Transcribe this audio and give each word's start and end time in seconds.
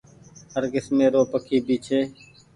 هر 0.53 0.63
ڪسمي 0.73 1.05
رو 1.13 1.21
پکي 1.31 1.57
ڀي 1.65 1.77
ڇي 1.85 1.99